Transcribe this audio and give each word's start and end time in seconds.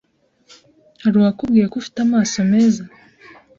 Hari 1.03 1.15
uwakubwiye 1.17 1.65
ko 1.71 1.75
ufite 1.81 1.97
amaso 2.07 2.37
meza? 2.51 2.83